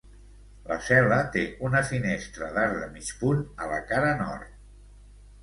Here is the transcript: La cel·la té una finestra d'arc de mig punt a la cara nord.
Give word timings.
La 0.69 0.77
cel·la 0.85 1.19
té 1.35 1.43
una 1.69 1.81
finestra 1.89 2.49
d'arc 2.57 2.81
de 2.85 2.89
mig 2.95 3.13
punt 3.21 3.45
a 3.67 3.71
la 3.75 3.79
cara 3.93 4.17
nord. 4.25 4.59